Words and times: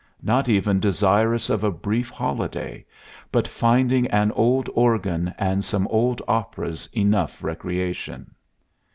Not 0.23 0.49
even 0.49 0.79
desirous 0.79 1.47
of 1.47 1.63
a 1.63 1.69
brief 1.69 2.09
holiday, 2.09 2.83
but 3.31 3.47
finding 3.47 4.07
an 4.07 4.31
old 4.31 4.67
organ 4.73 5.31
and 5.37 5.63
some 5.63 5.85
old 5.89 6.23
operas 6.27 6.89
enough 6.91 7.43
recreation! 7.43 8.33